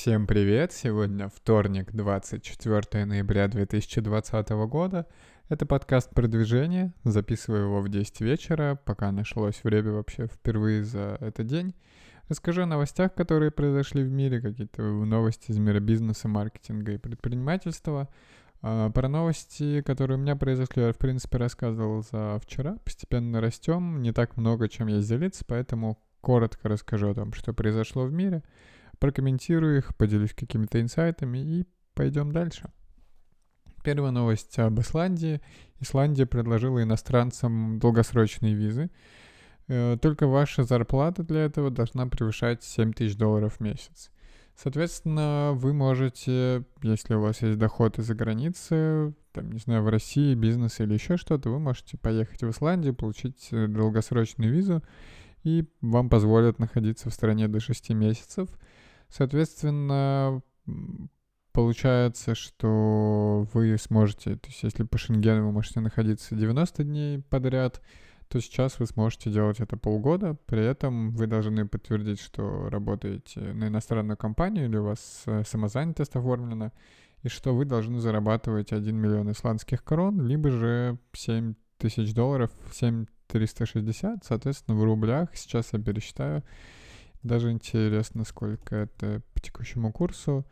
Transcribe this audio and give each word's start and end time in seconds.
Всем 0.00 0.26
привет! 0.26 0.72
Сегодня 0.72 1.28
вторник, 1.28 1.92
24 1.92 3.04
ноября 3.04 3.48
2020 3.48 4.48
года. 4.48 5.06
Это 5.50 5.66
подкаст 5.66 6.08
продвижения. 6.14 6.94
Записываю 7.04 7.64
его 7.64 7.82
в 7.82 7.90
10 7.90 8.22
вечера, 8.22 8.80
пока 8.86 9.12
нашлось 9.12 9.62
время 9.62 9.92
вообще 9.92 10.26
впервые 10.26 10.84
за 10.84 11.18
этот 11.20 11.48
день. 11.48 11.74
Расскажу 12.30 12.62
о 12.62 12.66
новостях, 12.66 13.12
которые 13.12 13.50
произошли 13.50 14.02
в 14.02 14.10
мире, 14.10 14.40
какие-то 14.40 14.80
новости 14.80 15.50
из 15.50 15.58
мира 15.58 15.80
бизнеса, 15.80 16.28
маркетинга 16.28 16.92
и 16.92 16.98
предпринимательства. 16.98 18.08
А, 18.62 18.88
про 18.88 19.06
новости, 19.06 19.82
которые 19.82 20.16
у 20.16 20.22
меня 20.22 20.34
произошли, 20.34 20.82
я, 20.82 20.92
в 20.94 20.96
принципе, 20.96 21.36
рассказывал 21.36 22.02
за 22.10 22.38
вчера. 22.42 22.78
Постепенно 22.86 23.42
растем, 23.42 24.00
не 24.00 24.12
так 24.12 24.38
много, 24.38 24.66
чем 24.70 24.86
есть 24.86 25.10
делиться, 25.10 25.44
поэтому 25.46 26.02
коротко 26.22 26.70
расскажу 26.70 27.10
о 27.10 27.14
том, 27.14 27.34
что 27.34 27.52
произошло 27.52 28.06
в 28.06 28.12
мире— 28.14 28.42
прокомментирую 29.00 29.78
их, 29.78 29.96
поделюсь 29.96 30.34
какими-то 30.34 30.80
инсайтами 30.80 31.38
и 31.38 31.66
пойдем 31.94 32.30
дальше. 32.30 32.70
Первая 33.82 34.12
новость 34.12 34.58
об 34.58 34.78
Исландии. 34.78 35.40
Исландия 35.80 36.26
предложила 36.26 36.82
иностранцам 36.82 37.78
долгосрочные 37.78 38.54
визы. 38.54 38.90
Э, 39.68 39.96
только 40.00 40.26
ваша 40.26 40.64
зарплата 40.64 41.22
для 41.22 41.40
этого 41.40 41.70
должна 41.70 42.06
превышать 42.06 42.62
7 42.62 42.92
тысяч 42.92 43.16
долларов 43.16 43.56
в 43.56 43.60
месяц. 43.60 44.10
Соответственно, 44.54 45.52
вы 45.54 45.72
можете, 45.72 46.64
если 46.82 47.14
у 47.14 47.22
вас 47.22 47.40
есть 47.40 47.58
доход 47.58 47.98
из-за 47.98 48.14
границы, 48.14 49.14
там, 49.32 49.50
не 49.50 49.58
знаю, 49.58 49.82
в 49.82 49.88
России, 49.88 50.34
бизнес 50.34 50.80
или 50.80 50.92
еще 50.92 51.16
что-то, 51.16 51.48
вы 51.48 51.58
можете 51.58 51.96
поехать 51.96 52.42
в 52.42 52.50
Исландию, 52.50 52.94
получить 52.94 53.48
э, 53.52 53.66
долгосрочную 53.66 54.52
визу, 54.52 54.82
и 55.42 55.64
вам 55.80 56.10
позволят 56.10 56.58
находиться 56.58 57.08
в 57.08 57.14
стране 57.14 57.48
до 57.48 57.60
6 57.60 57.90
месяцев– 57.90 58.50
Соответственно, 59.10 60.42
получается, 61.52 62.34
что 62.34 63.46
вы 63.52 63.76
сможете, 63.78 64.36
то 64.36 64.48
есть 64.48 64.62
если 64.62 64.84
по 64.84 64.98
Шенгену 64.98 65.46
вы 65.46 65.52
можете 65.52 65.80
находиться 65.80 66.34
90 66.34 66.84
дней 66.84 67.22
подряд, 67.28 67.82
то 68.28 68.40
сейчас 68.40 68.78
вы 68.78 68.86
сможете 68.86 69.30
делать 69.30 69.58
это 69.58 69.76
полгода, 69.76 70.36
при 70.46 70.64
этом 70.64 71.10
вы 71.10 71.26
должны 71.26 71.66
подтвердить, 71.66 72.20
что 72.20 72.68
работаете 72.70 73.40
на 73.40 73.66
иностранную 73.66 74.16
компанию 74.16 74.66
или 74.66 74.76
у 74.76 74.84
вас 74.84 75.22
э, 75.26 75.42
самозанятость 75.44 76.14
оформлена, 76.14 76.70
и 77.24 77.28
что 77.28 77.54
вы 77.54 77.64
должны 77.64 77.98
зарабатывать 77.98 78.72
1 78.72 78.96
миллион 78.96 79.32
исландских 79.32 79.82
крон, 79.82 80.24
либо 80.24 80.50
же 80.50 80.98
7 81.12 81.54
тысяч 81.78 82.14
долларов, 82.14 82.52
7 82.72 83.06
360, 83.26 84.24
соответственно, 84.24 84.78
в 84.78 84.84
рублях, 84.84 85.30
сейчас 85.34 85.72
я 85.72 85.80
пересчитаю, 85.80 86.44
даже 87.22 87.50
интересно, 87.50 88.24
сколько 88.24 88.76
это 88.76 89.22
по 89.34 89.40
текущему 89.40 89.92
курсу. 89.92 90.46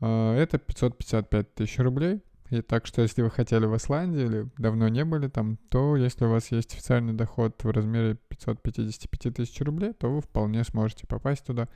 А, 0.00 0.34
это 0.36 0.58
555 0.58 1.54
тысяч 1.54 1.78
рублей. 1.78 2.22
И 2.50 2.62
так 2.62 2.86
что, 2.86 3.02
если 3.02 3.20
вы 3.20 3.30
хотели 3.30 3.66
в 3.66 3.76
Исландии 3.76 4.24
или 4.24 4.48
давно 4.56 4.88
не 4.88 5.04
были 5.04 5.28
там, 5.28 5.58
то 5.68 5.96
если 5.96 6.24
у 6.24 6.30
вас 6.30 6.50
есть 6.50 6.72
официальный 6.72 7.12
доход 7.12 7.62
в 7.62 7.70
размере 7.70 8.16
555 8.28 9.34
тысяч 9.34 9.60
рублей, 9.60 9.92
то 9.92 10.10
вы 10.10 10.22
вполне 10.22 10.64
сможете 10.64 11.06
попасть 11.06 11.44
туда 11.44 11.68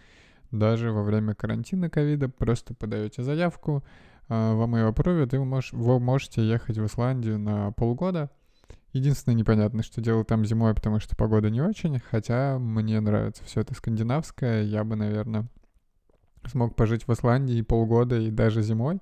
даже 0.51 0.91
во 0.93 1.03
время 1.03 1.35
карантина 1.35 1.91
ковида. 1.91 2.31
Просто 2.31 2.75
подаете 2.75 3.23
заявку, 3.23 3.85
а, 4.29 4.55
вам 4.55 4.77
ее 4.77 4.87
опровят, 4.87 5.35
и 5.35 5.37
вы, 5.37 5.61
вы 5.73 6.01
можете 6.01 6.47
ехать 6.47 6.79
в 6.79 6.87
Исландию 6.87 7.39
на 7.39 7.73
полгода— 7.73 8.31
Единственное 8.93 9.37
непонятно, 9.37 9.83
что 9.83 10.01
делать 10.01 10.27
там 10.27 10.45
зимой, 10.45 10.75
потому 10.75 11.01
что 11.01 11.17
погода 11.17 11.49
не 11.49 11.63
очень, 11.63 11.99
хотя 11.99 12.59
мне 12.59 13.01
нравится 13.01 13.43
все 13.45 13.61
это 13.63 13.75
скандинавское, 13.75 14.65
я 14.65 14.85
бы, 14.85 14.97
наверное, 14.97 15.49
смог 16.47 16.77
пожить 16.77 17.07
в 17.07 17.13
Исландии 17.13 17.63
полгода 17.63 18.19
и 18.19 18.31
даже 18.31 18.63
зимой, 18.63 19.01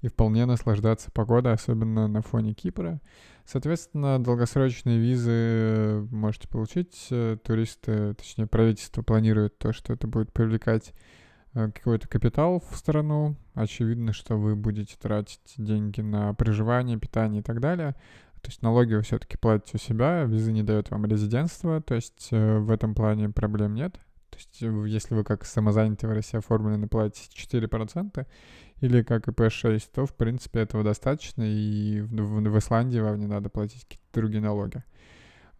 и 0.00 0.08
вполне 0.08 0.46
наслаждаться 0.46 1.10
погодой, 1.10 1.52
особенно 1.52 2.08
на 2.08 2.22
фоне 2.22 2.54
Кипра. 2.54 3.00
Соответственно, 3.44 4.22
долгосрочные 4.22 4.98
визы 4.98 6.06
можете 6.10 6.48
получить. 6.48 7.08
Туристы, 7.44 8.14
точнее, 8.14 8.46
правительство 8.46 9.02
планирует 9.02 9.58
то, 9.58 9.72
что 9.72 9.92
это 9.92 10.06
будет 10.06 10.32
привлекать 10.32 10.92
э, 11.54 11.70
какой-то 11.70 12.08
капитал 12.08 12.60
в 12.70 12.76
страну. 12.76 13.36
Очевидно, 13.54 14.12
что 14.12 14.36
вы 14.36 14.56
будете 14.56 14.96
тратить 15.00 15.54
деньги 15.56 16.00
на 16.00 16.34
проживание, 16.34 16.98
питание 16.98 17.40
и 17.40 17.44
так 17.44 17.60
далее. 17.60 17.94
То 18.46 18.50
есть 18.50 18.62
налоги 18.62 18.94
вы 18.94 19.02
все-таки 19.02 19.36
платите 19.36 19.72
у 19.74 19.78
себя, 19.78 20.22
виза 20.22 20.52
не 20.52 20.62
дает 20.62 20.92
вам 20.92 21.04
резидентство, 21.04 21.82
то 21.82 21.96
есть 21.96 22.28
э, 22.30 22.58
в 22.58 22.70
этом 22.70 22.94
плане 22.94 23.28
проблем 23.28 23.74
нет. 23.74 23.94
То 24.30 24.36
есть 24.36 24.62
э, 24.62 24.88
если 24.88 25.16
вы 25.16 25.24
как 25.24 25.44
самозанятый 25.44 26.08
в 26.08 26.12
России 26.12 26.38
оформлены 26.38 26.86
платите 26.86 27.28
4% 27.34 28.24
или 28.82 29.02
как 29.02 29.26
ИП-6, 29.26 29.82
то 29.92 30.06
в 30.06 30.14
принципе 30.14 30.60
этого 30.60 30.84
достаточно, 30.84 31.42
и 31.42 32.02
в, 32.02 32.12
в, 32.12 32.40
в 32.40 32.58
Исландии 32.60 33.00
вам 33.00 33.18
не 33.18 33.26
надо 33.26 33.48
платить 33.48 33.82
какие-то 33.82 34.20
другие 34.20 34.40
налоги. 34.40 34.84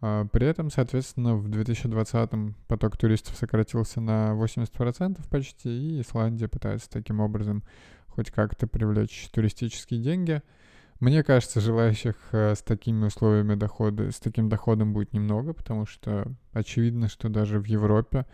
А, 0.01 0.27
при 0.27 0.47
этом, 0.47 0.71
соответственно, 0.71 1.35
в 1.35 1.49
2020 1.49 2.31
поток 2.69 2.97
туристов 2.97 3.35
сократился 3.37 4.01
на 4.01 4.31
80% 4.41 5.29
почти, 5.29 5.71
и 5.71 6.01
Исландия 6.03 6.47
пытается 6.47 6.89
таким 6.89 7.19
образом 7.19 7.65
хоть 8.07 8.31
как-то 8.31 8.69
привлечь 8.69 9.29
туристические 9.33 10.01
деньги– 10.01 10.41
мне 11.01 11.23
кажется, 11.23 11.61
желающих 11.61 12.17
э, 12.33 12.55
с 12.55 12.63
такими 12.63 13.07
условиями 13.07 13.55
дохода, 13.55 14.11
с 14.11 14.19
таким 14.19 14.49
доходом 14.49 14.93
будет 14.93 15.13
немного, 15.13 15.53
потому 15.53 15.87
что 15.87 16.27
очевидно, 16.53 17.09
что 17.09 17.29
даже 17.29 17.61
в 17.61 17.67
Европе 17.67 18.27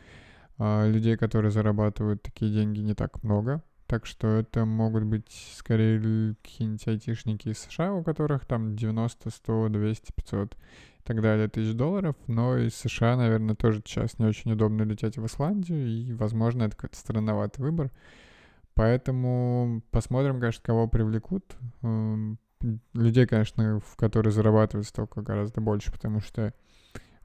а, 0.58 0.86
людей, 0.86 1.16
которые 1.16 1.50
зарабатывают 1.50 2.22
такие 2.22 2.52
деньги, 2.52 2.80
не 2.80 2.94
так 2.94 3.22
много. 3.24 3.64
Так 3.88 4.06
что 4.06 4.28
это 4.28 4.64
могут 4.64 5.04
быть 5.04 5.28
скорее 5.56 6.36
какие-нибудь 6.42 6.86
айтишники 6.86 7.48
из 7.48 7.58
США, 7.58 7.92
у 7.92 8.04
которых 8.04 8.46
там 8.46 8.76
90, 8.76 9.28
100, 9.28 9.68
200, 9.68 10.12
500 10.12 10.54
и 10.54 10.58
так 11.02 11.20
далее 11.20 11.48
тысяч 11.48 11.74
долларов. 11.74 12.14
Но 12.28 12.56
из 12.56 12.74
США, 12.76 13.16
наверное, 13.16 13.56
тоже 13.56 13.82
сейчас 13.84 14.18
не 14.20 14.26
очень 14.26 14.52
удобно 14.52 14.84
лететь 14.84 15.18
в 15.18 15.26
Исландию, 15.26 15.86
и, 15.86 16.12
возможно, 16.12 16.62
это 16.62 16.76
какой-то 16.76 16.96
странноватый 16.96 17.64
выбор. 17.64 17.90
Поэтому 18.74 19.82
посмотрим, 19.90 20.40
конечно, 20.40 20.62
кого 20.62 20.88
привлекут. 20.88 21.44
Эм, 22.62 22.80
людей, 22.94 23.26
конечно, 23.26 23.80
в 23.80 23.96
которые 23.96 24.32
зарабатывают 24.32 24.86
столько 24.86 25.22
гораздо 25.22 25.60
больше, 25.60 25.92
потому 25.92 26.20
что 26.20 26.54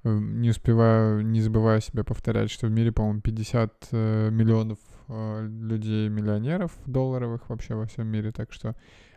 э, 0.04 0.10
не 0.10 0.50
успеваю, 0.50 1.26
не 1.26 1.42
забываю 1.42 1.82
себя 1.82 2.04
повторять, 2.04 2.52
что 2.52 2.68
в 2.68 2.72
мире, 2.72 2.92
по-моему, 2.92 3.22
50 3.22 3.88
э, 3.92 4.30
миллионов 4.32 4.80
э, 5.08 5.48
людей 5.48 6.10
миллионеров 6.10 6.72
долларовых 6.86 7.50
вообще 7.50 7.76
во 7.76 7.86
всем 7.86 8.08
мире, 8.08 8.32
так 8.32 8.54
что 8.54 8.76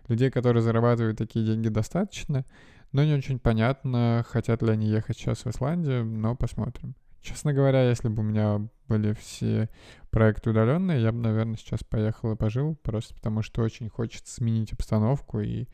людей, 0.08 0.30
которые 0.30 0.62
зарабатывают 0.62 1.18
такие 1.18 1.44
деньги, 1.44 1.68
достаточно, 1.68 2.44
но 2.92 3.04
не 3.04 3.14
очень 3.14 3.38
понятно, 3.38 4.24
хотят 4.28 4.62
ли 4.62 4.70
они 4.70 4.88
ехать 4.88 5.16
сейчас 5.16 5.44
в 5.44 5.46
Исландию, 5.48 6.04
но 6.04 6.34
посмотрим. 6.34 6.94
Честно 7.20 7.52
говоря, 7.52 7.88
если 7.88 8.08
бы 8.08 8.22
у 8.22 8.24
меня 8.24 8.66
были 8.88 9.12
все 9.12 9.68
проекты 10.10 10.50
удаленные, 10.50 11.02
я 11.02 11.12
бы, 11.12 11.18
наверное, 11.18 11.56
сейчас 11.56 11.84
поехал 11.84 12.32
и 12.32 12.36
пожил, 12.36 12.76
просто 12.76 13.14
потому 13.14 13.42
что 13.42 13.62
очень 13.62 13.90
хочется 13.90 14.34
сменить 14.34 14.72
обстановку 14.72 15.40
и 15.40 15.66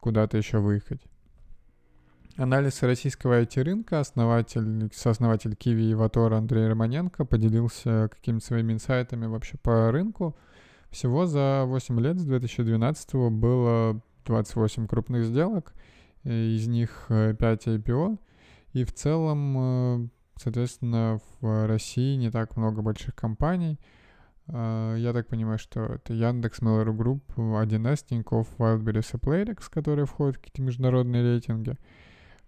куда-то 0.00 0.36
еще 0.36 0.58
выехать. 0.58 1.00
Анализ 2.36 2.82
российского 2.82 3.42
IT-рынка, 3.42 4.00
основатель, 4.00 4.90
сооснователь 4.94 5.54
Киви 5.54 5.90
и 5.90 5.94
Ватора 5.94 6.38
Андрей 6.38 6.66
Романенко 6.66 7.26
поделился 7.26 8.08
какими-то 8.10 8.46
своими 8.46 8.72
инсайтами 8.72 9.26
вообще 9.26 9.58
по 9.58 9.92
рынку. 9.92 10.34
Всего 10.90 11.26
за 11.26 11.64
8 11.66 12.00
лет 12.00 12.18
с 12.18 12.24
2012 12.24 13.14
было 13.30 14.00
28 14.24 14.86
крупных 14.86 15.24
сделок, 15.24 15.74
из 16.24 16.66
них 16.68 17.06
5 17.08 17.38
IPO, 17.66 18.18
и 18.72 18.84
в 18.84 18.92
целом, 18.94 19.56
э, 19.58 20.08
соответственно, 20.36 21.20
в 21.40 21.66
России 21.66 22.16
не 22.16 22.30
так 22.30 22.56
много 22.56 22.80
больших 22.80 23.14
компаний— 23.14 23.78
я 24.52 25.12
так 25.14 25.28
понимаю, 25.28 25.58
что 25.58 25.80
это 25.84 26.12
Яндекс, 26.12 26.60
Mail.ru 26.60 26.94
Group, 26.94 27.22
1С, 27.36 28.04
Тинькофф, 28.08 28.48
Wildberries 28.58 29.10
и 29.14 29.16
Playdex, 29.16 29.64
которые 29.70 30.06
входят 30.06 30.36
в 30.36 30.40
какие-то 30.40 30.62
международные 30.62 31.22
рейтинги. 31.22 31.76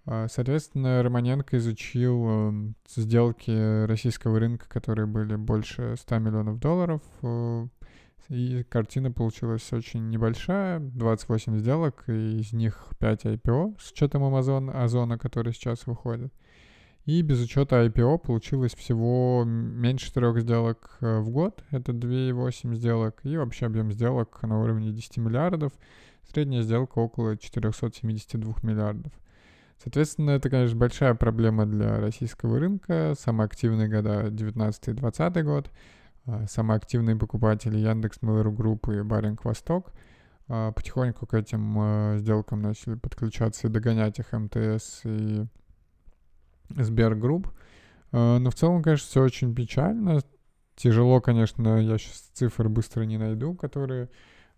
А, 0.06 0.28
соответственно, 0.28 1.02
Романенко 1.02 1.56
изучил 1.56 2.28
эм, 2.28 2.74
сделки 2.86 3.86
российского 3.86 4.38
рынка, 4.38 4.68
которые 4.68 5.06
были 5.06 5.36
больше 5.36 5.96
100 5.98 6.18
миллионов 6.18 6.58
долларов, 6.60 7.00
э, 7.22 7.66
и 8.28 8.64
картина 8.64 9.10
получилась 9.10 9.72
очень 9.72 10.10
небольшая, 10.10 10.80
28 10.80 11.58
сделок, 11.58 12.04
и 12.08 12.40
из 12.40 12.52
них 12.52 12.86
5 12.98 13.24
IPO 13.24 13.76
с 13.80 13.92
учетом 13.92 14.24
Amazon, 14.24 14.70
Озона, 14.70 15.18
который 15.18 15.54
сейчас 15.54 15.86
выходит. 15.86 16.32
И 17.04 17.20
без 17.20 17.42
учета 17.42 17.84
IPO 17.84 18.18
получилось 18.18 18.74
всего 18.74 19.44
меньше 19.44 20.12
трех 20.12 20.40
сделок 20.40 20.96
э, 21.00 21.18
в 21.18 21.28
год. 21.30 21.62
Это 21.70 21.92
2,8 21.92 22.74
сделок. 22.74 23.20
И 23.24 23.36
вообще 23.36 23.66
объем 23.66 23.92
сделок 23.92 24.42
на 24.42 24.60
уровне 24.60 24.90
10 24.90 25.18
миллиардов. 25.18 25.72
Средняя 26.30 26.62
сделка 26.62 26.98
около 26.98 27.36
472 27.36 28.54
миллиардов. 28.62 29.12
Соответственно, 29.82 30.30
это, 30.30 30.48
конечно, 30.48 30.78
большая 30.78 31.14
проблема 31.14 31.66
для 31.66 32.00
российского 32.00 32.58
рынка. 32.58 33.14
Самые 33.18 33.46
активные 33.46 33.88
года 33.88 34.30
19 34.30 34.88
и 34.88 34.92
20 34.92 35.44
год. 35.44 35.70
а, 36.26 36.46
самые 36.48 36.78
активные 36.78 37.16
покупатели 37.16 37.76
Яндекс, 37.76 38.18
Mail.ru 38.22 38.50
группы 38.50 38.96
и 38.96 39.02
Баринг 39.02 39.44
Восток 39.44 39.92
а, 40.48 40.72
потихоньку 40.72 41.26
к 41.26 41.34
этим 41.34 41.76
а, 41.78 42.16
сделкам 42.16 42.62
начали 42.62 42.94
подключаться 42.94 43.66
и 43.66 43.70
догонять 43.70 44.18
их 44.18 44.32
МТС 44.32 45.00
и 45.04 45.46
Сбергрупп. 46.68 47.48
Но 48.12 48.50
в 48.50 48.54
целом, 48.54 48.82
конечно, 48.82 49.06
все 49.06 49.22
очень 49.22 49.54
печально. 49.54 50.20
Тяжело, 50.76 51.20
конечно, 51.20 51.80
я 51.80 51.98
сейчас 51.98 52.30
цифры 52.32 52.68
быстро 52.68 53.04
не 53.04 53.18
найду, 53.18 53.54
которые 53.54 54.08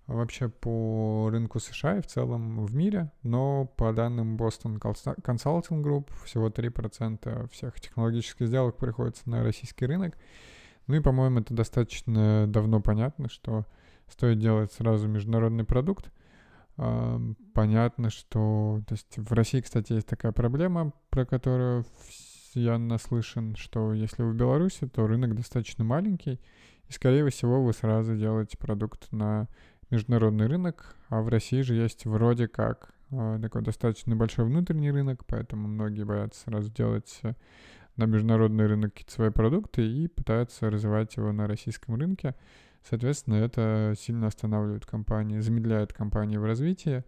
вообще 0.07 0.49
по 0.49 1.29
рынку 1.31 1.59
США 1.59 1.99
и 1.99 2.01
в 2.01 2.07
целом 2.07 2.65
в 2.65 2.75
мире, 2.75 3.11
но 3.23 3.67
по 3.77 3.93
данным 3.93 4.37
Boston 4.37 4.79
Consulting 4.79 5.83
Group 5.83 6.11
всего 6.25 6.49
3% 6.49 7.51
всех 7.51 7.81
технологических 7.81 8.47
сделок 8.47 8.77
приходится 8.77 9.29
на 9.29 9.43
российский 9.43 9.85
рынок. 9.85 10.17
Ну 10.87 10.95
и, 10.95 11.01
по-моему, 11.01 11.41
это 11.41 11.53
достаточно 11.53 12.47
давно 12.47 12.81
понятно, 12.81 13.29
что 13.29 13.67
стоит 14.09 14.39
делать 14.39 14.73
сразу 14.73 15.09
международный 15.09 15.65
продукт. 15.65 16.13
Понятно, 16.77 18.11
что... 18.11 18.83
То 18.87 18.95
есть 18.95 19.17
в 19.17 19.33
России, 19.33 19.61
кстати, 19.61 19.95
есть 19.95 20.07
такая 20.07 20.33
проблема, 20.33 20.93
про 21.11 21.25
которую 21.25 21.87
я 22.55 22.79
наслышан, 22.79 23.57
что 23.57 23.93
если 23.93 24.23
вы 24.23 24.33
в 24.33 24.37
Беларуси, 24.37 24.87
то 24.87 25.07
рынок 25.07 25.35
достаточно 25.35 25.85
маленький, 25.85 26.41
и, 26.89 26.93
скорее 26.93 27.29
всего, 27.31 27.63
вы 27.63 27.73
сразу 27.73 28.17
делаете 28.17 28.57
продукт 28.59 29.11
на 29.13 29.49
международный 29.91 30.47
рынок, 30.47 30.97
а 31.09 31.21
в 31.23 31.29
России 31.29 31.63
же 31.63 31.75
есть 31.75 32.07
вроде 32.07 32.49
как 32.49 32.95
э, 33.11 33.39
такой 33.41 33.63
достаточно 33.63 34.17
большой 34.17 34.45
внутренний 34.47 34.91
рынок, 34.91 35.25
поэтому 35.27 35.69
многие 35.69 36.05
боятся 36.05 36.41
сразу 36.43 36.73
делать 36.73 37.21
э, 37.23 37.35
на 37.97 38.05
международный 38.05 38.67
рынок 38.67 38.95
свои 39.07 39.31
продукты 39.31 39.87
и 39.87 40.09
пытаются 40.09 40.71
развивать 40.71 41.17
его 41.17 41.33
на 41.33 41.47
российском 41.47 41.95
рынке. 41.97 42.35
Соответственно, 42.89 43.35
это 43.35 43.95
сильно 43.99 44.29
останавливает 44.29 44.87
компании, 44.87 45.41
замедляет 45.41 45.93
компании 45.93 46.37
в 46.37 46.45
развитии. 46.45 47.05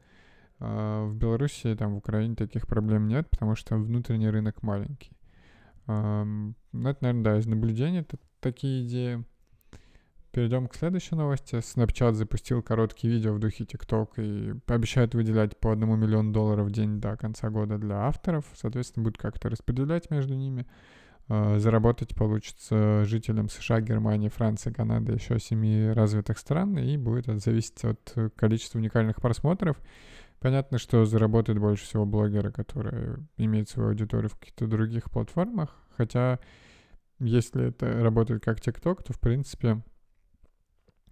А 0.60 1.06
в 1.06 1.14
Беларуси, 1.14 1.76
там, 1.76 1.94
в 1.94 1.98
Украине 1.98 2.34
таких 2.34 2.66
проблем 2.66 3.06
нет, 3.06 3.30
потому 3.30 3.54
что 3.54 3.76
внутренний 3.76 4.28
рынок 4.28 4.62
маленький. 4.62 5.12
Ну, 5.86 6.54
это, 6.72 6.98
наверное, 7.00 7.22
да, 7.22 7.38
из 7.38 7.46
наблюдений 7.46 8.04
такие 8.40 8.84
идеи. 8.84 9.24
Перейдем 10.32 10.66
к 10.66 10.74
следующей 10.74 11.14
новости. 11.14 11.54
Snapchat 11.54 12.12
запустил 12.12 12.60
короткие 12.62 13.12
видео 13.12 13.32
в 13.32 13.38
духе 13.38 13.64
TikTok 13.64 14.08
и 14.18 14.54
обещает 14.66 15.14
выделять 15.14 15.58
по 15.58 15.72
одному 15.72 15.96
миллиону 15.96 16.32
долларов 16.32 16.66
в 16.66 16.70
день 16.70 17.00
до 17.00 17.16
конца 17.16 17.50
года 17.50 17.78
для 17.78 18.00
авторов. 18.06 18.44
Соответственно, 18.54 19.04
будет 19.04 19.16
как-то 19.16 19.48
распределять 19.48 20.10
между 20.10 20.34
ними. 20.34 20.66
А, 21.28 21.58
заработать 21.58 22.14
получится 22.14 23.04
жителям 23.04 23.48
США, 23.48 23.80
Германии, 23.80 24.28
Франции, 24.28 24.72
Канады, 24.72 25.12
еще 25.12 25.38
семи 25.38 25.88
развитых 25.90 26.38
стран, 26.38 26.78
и 26.78 26.96
будет 26.96 27.28
это 27.28 27.38
зависеть 27.38 27.84
от 27.84 28.14
количества 28.36 28.78
уникальных 28.78 29.20
просмотров. 29.20 29.76
Понятно, 30.40 30.78
что 30.78 31.04
заработают 31.04 31.60
больше 31.60 31.84
всего 31.84 32.06
блогеры, 32.06 32.52
которые 32.52 33.18
имеют 33.36 33.68
свою 33.68 33.90
аудиторию 33.90 34.30
в 34.30 34.38
каких-то 34.38 34.66
других 34.66 35.10
платформах, 35.10 35.76
хотя 35.96 36.38
если 37.18 37.68
это 37.68 38.02
работает 38.02 38.42
как 38.42 38.60
TikTok, 38.60 39.02
то, 39.04 39.12
в 39.12 39.20
принципе, 39.20 39.82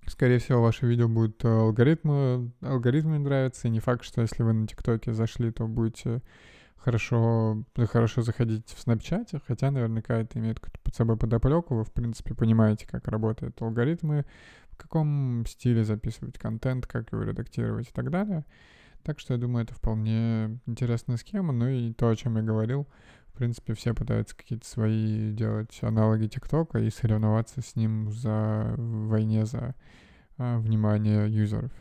Скорее 0.09 0.39
всего, 0.39 0.63
ваше 0.63 0.87
видео 0.87 1.09
будет 1.09 1.45
э, 1.45 1.49
алгоритмы, 1.49 2.53
алгоритмы 2.61 3.19
нравиться, 3.19 3.67
и 3.67 3.73
не 3.73 3.81
факт, 3.81 4.05
что 4.05 4.21
если 4.21 4.45
вы 4.45 4.53
на 4.53 4.67
ТикТоке 4.69 5.13
зашли, 5.13 5.51
то 5.51 5.67
будете 5.67 6.23
хорошо, 6.87 7.65
хорошо 7.91 8.23
заходить 8.23 8.69
в 8.69 8.79
Снапчате, 8.81 9.41
хотя 9.45 9.73
наверняка 9.73 10.19
это 10.19 10.39
имеет 10.39 10.61
под 10.61 10.95
собой 10.95 11.17
подоплеку, 11.17 11.75
вы, 11.75 11.83
в 11.83 11.93
принципе, 11.93 12.33
понимаете, 12.33 12.87
как 12.87 13.09
работают 13.09 13.61
алгоритмы, 13.61 14.25
в 14.71 14.77
каком 14.77 15.45
стиле 15.47 15.85
записывать 15.85 16.39
контент, 16.39 16.87
как 16.87 17.11
его 17.11 17.25
редактировать 17.25 17.89
и 17.89 17.93
так 17.93 18.11
далее. 18.11 18.45
Так 19.03 19.19
что 19.19 19.35
я 19.35 19.41
думаю, 19.41 19.65
это 19.65 19.75
вполне 19.75 20.61
интересная 20.67 21.17
схема. 21.17 21.53
Ну 21.53 21.67
и 21.67 21.93
то, 21.93 22.09
о 22.09 22.15
чем 22.15 22.37
я 22.37 22.43
говорил, 22.45 22.87
в 23.35 23.37
принципе, 23.37 23.75
все 23.75 23.93
пытаются 23.93 24.37
какие-то 24.37 24.67
свои 24.67 25.33
делать 25.33 25.77
аналоги 25.83 26.29
ТикТока 26.29 26.79
и 26.79 26.91
соревноваться 26.91 27.63
с 27.63 27.75
ним 27.75 28.13
за 28.13 28.75
в 28.77 29.09
войне 29.09 29.45
за 29.45 29.75
а, 30.39 30.59
внимание 30.59 31.29
юзеров. 31.29 31.73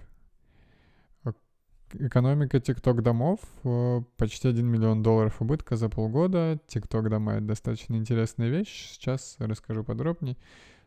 Экономика 1.93 2.57
TikTok 2.57 3.01
домов 3.01 3.39
э, 3.63 4.01
почти 4.17 4.47
1 4.49 4.65
миллион 4.65 5.03
долларов 5.03 5.41
убытка 5.41 5.75
за 5.75 5.87
полгода. 5.87 6.59
TikTok 6.67 7.09
дома— 7.09 7.33
это 7.35 7.45
достаточно 7.45 7.95
интересная 7.95 8.49
вещь. 8.49 8.91
Сейчас 8.91 9.35
расскажу 9.39 9.83
подробнее. 9.83 10.35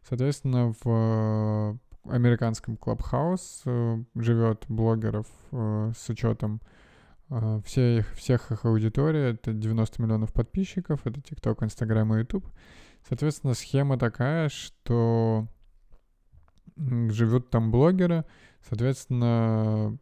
Соответственно, 0.06 0.74
в 0.82 1.78
американском 2.04 2.74
Clubhouse 2.74 3.62
э, 3.64 4.02
живет 4.16 4.64
блогеров 4.68 5.26
э, 5.52 5.92
с 5.96 6.08
учетом 6.08 6.60
всех, 7.64 8.14
всех 8.14 8.50
их 8.50 8.64
аудитории. 8.64 9.32
Это 9.32 9.52
90 9.52 10.02
миллионов 10.02 10.32
подписчиков. 10.32 11.06
Это 11.06 11.20
TikTok, 11.20 11.62
Instagram 11.64 12.14
и 12.14 12.18
YouTube. 12.20 12.46
Соответственно, 13.06 13.54
схема 13.54 13.98
такая, 13.98 14.48
что 14.48 15.46
живут 16.76 17.50
там 17.50 17.70
блогеры, 17.70 18.24
соответственно, 18.66 19.98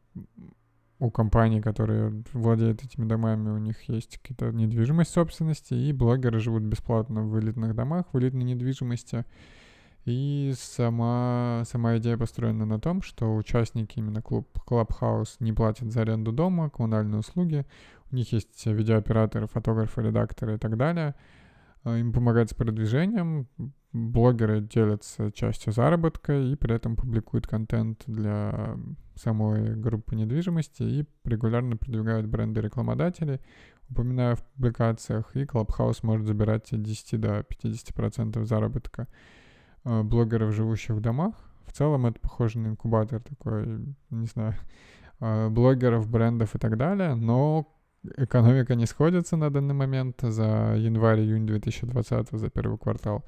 у 0.99 1.11
компаний, 1.11 1.61
которые 1.61 2.23
владеют 2.33 2.83
этими 2.83 3.07
домами, 3.07 3.51
у 3.51 3.59
них 3.59 3.83
есть 3.89 4.19
какие-то 4.19 4.51
недвижимость 4.51 5.11
собственности, 5.11 5.75
и 5.75 5.93
блогеры 5.93 6.39
живут 6.41 6.63
бесплатно 6.63 7.23
в 7.23 7.39
элитных 7.39 7.75
домах, 7.75 8.07
в 8.13 8.19
элитной 8.19 8.45
недвижимости. 8.45 9.25
И 10.07 10.55
сама, 10.57 11.65
сама 11.67 11.99
идея 11.99 12.17
построена 12.17 12.65
на 12.65 12.79
том, 12.79 13.03
что 13.03 13.35
участники 13.35 13.99
именно 13.99 14.23
клуб 14.23 14.49
Clubhouse 14.67 15.37
не 15.41 15.53
платят 15.53 15.93
за 15.93 16.03
аренду 16.03 16.33
дома, 16.33 16.71
коммунальные 16.71 17.19
услуги. 17.19 17.67
У 18.13 18.17
них 18.17 18.33
есть 18.33 18.65
видеооператоры, 18.65 19.49
фотографы, 19.49 20.03
редакторы 20.03 20.55
и 20.55 20.59
так 20.59 20.77
далее. 20.77 21.17
А, 21.83 21.97
им 21.97 22.13
помогают 22.13 22.51
с 22.51 22.55
продвижением, 22.55 23.49
блогеры 23.97 24.61
делятся 24.61 25.33
частью 25.33 25.73
заработка 25.73 26.39
и 26.39 26.55
при 26.55 26.75
этом 26.75 26.97
публикуют 26.97 27.47
контент 27.47 28.03
для 28.07 28.77
самой 29.15 29.75
группы 29.75 30.15
недвижимости 30.15 30.83
и 30.83 31.07
регулярно 31.25 31.77
продвигают 31.77 32.27
бренды 32.27 32.61
рекламодателей, 32.61 33.41
упоминая 33.89 34.35
в 34.35 34.45
публикациях, 34.45 35.35
и 35.35 35.45
Clubhouse 35.45 36.01
может 36.03 36.27
забирать 36.27 36.73
от 36.73 36.83
10 36.83 37.21
до 37.21 37.41
50% 37.41 38.45
заработка 38.45 39.09
э, 39.85 40.03
блогеров, 40.03 40.55
живущих 40.55 40.97
в 40.97 41.01
домах. 41.01 41.35
В 41.67 41.73
целом 41.73 42.07
это 42.07 42.21
похоже 42.21 42.59
на 42.59 42.69
инкубатор 42.69 43.23
такой, 43.23 43.67
не 44.11 44.27
знаю, 44.27 44.55
э, 45.21 45.49
блогеров, 45.49 46.09
брендов 46.09 46.55
и 46.55 46.59
так 46.59 46.77
далее, 46.77 47.15
но 47.15 47.73
экономика 48.17 48.75
не 48.75 48.85
сходится 48.85 49.37
на 49.37 49.51
данный 49.51 49.75
момент 49.75 50.21
за 50.21 50.75
январь-июнь 50.77 51.47
2020, 51.47 52.29
за 52.31 52.51
первый 52.51 52.79
квартал 52.79 53.25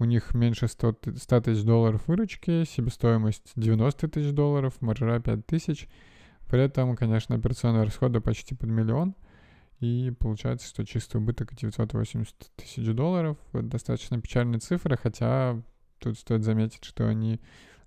у 0.00 0.04
них 0.04 0.34
меньше 0.34 0.66
100, 0.66 0.96
100 1.16 1.40
тысяч 1.42 1.62
долларов 1.62 2.08
выручки, 2.08 2.64
себестоимость 2.64 3.52
90 3.54 4.08
тысяч 4.08 4.32
долларов, 4.32 4.74
маржа 4.80 5.20
5 5.20 5.46
тысяч. 5.46 5.88
При 6.48 6.62
этом, 6.62 6.96
конечно, 6.96 7.36
операционные 7.36 7.84
расходы 7.84 8.20
почти 8.20 8.54
под 8.54 8.70
миллион. 8.70 9.14
И 9.78 10.12
получается, 10.18 10.66
что 10.66 10.86
чистый 10.86 11.18
убыток 11.18 11.54
980 11.54 12.34
тысяч 12.56 12.94
долларов. 12.94 13.36
Достаточно 13.52 14.18
печальные 14.18 14.60
цифры, 14.60 14.96
хотя 14.96 15.62
тут 15.98 16.18
стоит 16.18 16.44
заметить, 16.44 16.82
что 16.84 17.06
они 17.06 17.38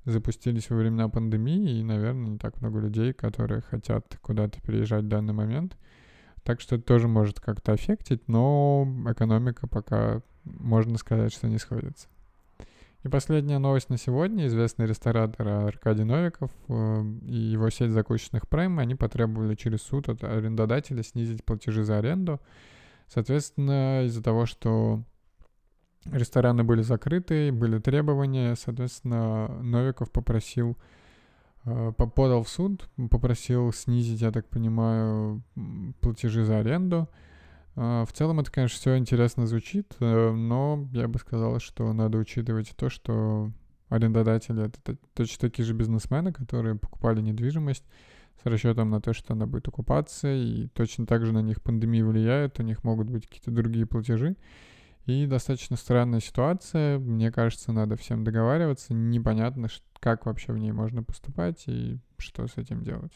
запустились 0.05 0.69
во 0.69 0.77
времена 0.77 1.09
пандемии, 1.09 1.79
и, 1.79 1.83
наверное, 1.83 2.31
не 2.31 2.37
так 2.37 2.61
много 2.61 2.79
людей, 2.79 3.13
которые 3.13 3.61
хотят 3.61 4.19
куда-то 4.21 4.61
переезжать 4.61 5.05
в 5.05 5.07
данный 5.07 5.33
момент. 5.33 5.77
Так 6.43 6.61
что 6.61 6.75
это 6.75 6.85
тоже 6.85 7.07
может 7.07 7.39
как-то 7.39 7.71
аффектить, 7.71 8.27
но 8.27 8.87
экономика 9.09 9.65
пока 9.65 10.21
можно 10.45 10.97
сказать, 10.97 11.33
что 11.33 11.47
не 11.47 11.57
сходится. 11.57 12.07
И 13.03 13.09
последняя 13.09 13.59
новость 13.59 13.89
на 13.89 13.97
сегодня. 13.97 14.47
Известный 14.47 14.85
ресторатор 14.85 15.45
Аркадий 15.47 16.05
Новиков 16.05 16.51
э, 16.69 17.03
и 17.27 17.35
его 17.35 17.69
сеть 17.69 17.91
закусочных 17.91 18.43
Prime, 18.43 18.79
они 18.79 18.95
потребовали 18.95 19.55
через 19.55 19.81
суд 19.81 20.07
от 20.07 20.23
арендодателя 20.23 21.03
снизить 21.03 21.43
платежи 21.43 21.83
за 21.83 21.97
аренду. 21.97 22.39
Соответственно, 23.07 24.05
из-за 24.05 24.23
того, 24.23 24.45
что 24.45 25.03
рестораны 26.05 26.63
были 26.63 26.81
закрыты, 26.81 27.51
были 27.51 27.79
требования, 27.79 28.55
соответственно, 28.55 29.49
Новиков 29.61 30.09
попросил, 30.09 30.77
э, 31.65 31.91
подал 31.91 32.43
в 32.43 32.49
суд, 32.49 32.89
попросил 33.11 33.73
снизить, 33.73 34.21
я 34.21 34.31
так 34.31 34.47
понимаю, 34.47 35.43
платежи 35.99 36.45
за 36.45 36.59
аренду. 36.59 37.09
А, 37.75 38.05
в 38.05 38.13
целом 38.13 38.39
это, 38.39 38.51
конечно, 38.51 38.77
все 38.77 38.97
интересно 38.97 39.47
звучит, 39.47 39.95
э, 39.99 40.31
но 40.31 40.87
я 40.91 41.07
бы 41.07 41.19
сказал, 41.19 41.59
что 41.59 41.91
надо 41.93 42.17
учитывать 42.17 42.73
то, 42.75 42.89
что 42.89 43.51
арендодатели— 43.89 44.65
это 44.65 44.97
точно 45.13 45.49
такие 45.49 45.65
же 45.65 45.73
бизнесмены, 45.73 46.31
которые 46.33 46.75
покупали 46.75 47.21
недвижимость 47.21 47.85
с 48.41 48.45
расчетом 48.45 48.89
на 48.89 49.01
то, 49.01 49.13
что 49.13 49.33
она 49.33 49.45
будет 49.45 49.67
окупаться, 49.67 50.33
и 50.33 50.67
точно 50.69 51.05
так 51.05 51.25
же 51.25 51.33
на 51.33 51.41
них 51.41 51.61
пандемия 51.61 52.05
влияет, 52.05 52.59
у 52.59 52.63
них 52.63 52.83
могут 52.83 53.09
быть 53.09 53.27
какие-то 53.27 53.51
другие 53.51 53.85
платежи. 53.85 54.35
И 55.05 55.25
достаточно 55.25 55.75
странная 55.75 56.21
ситуация. 56.21 56.97
Мне 56.97 57.29
кажется, 57.29 57.73
надо 57.73 57.97
всем 57.97 58.23
договариваться. 58.23 58.93
Непонятно, 58.93 59.67
как 59.99 60.25
вообще 60.25 60.53
в 60.53 60.57
ней 60.57 60.71
можно 60.71 61.03
поступать 61.03 61.63
и 61.67 61.99
что 62.17 62.47
с 62.47 62.55
этим 62.55 62.83
делать. 62.83 63.11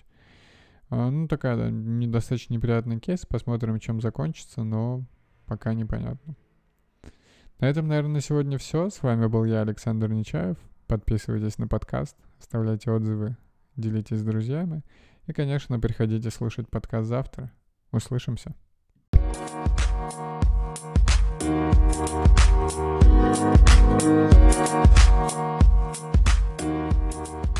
А, 0.89 1.09
ну, 1.09 1.27
такая, 1.27 1.57
да, 1.57 1.69
недостаточно 1.69 2.53
неприятный 2.53 2.99
кейс. 2.99 3.25
Посмотрим, 3.25 3.79
чем 3.79 3.99
закончится, 4.01 4.63
но 4.63 5.03
пока 5.45 5.73
непонятно. 5.73 6.35
На 7.59 7.65
этом, 7.65 7.87
наверное, 7.87 8.15
на 8.15 8.21
сегодня 8.21 8.57
все. 8.57 8.89
С 8.89 9.01
вами 9.01 9.27
был 9.27 9.43
я, 9.43 9.61
Александр 9.61 10.09
Нечаев. 10.09 10.57
Подписывайтесь 10.87 11.57
на 11.57 11.67
подкаст, 11.67 12.15
оставляйте 12.39 12.91
отзывы, 12.91 13.35
делитесь 13.75 14.19
с 14.19 14.23
друзьями. 14.23 14.83
И, 15.25 15.33
конечно, 15.33 15.79
приходите 15.79 16.29
слушать 16.31 16.69
подкаст 16.69 17.09
завтра. 17.09 17.51
Услышимся. 17.91 18.55
Thank 23.99 24.31
you. 27.45 27.56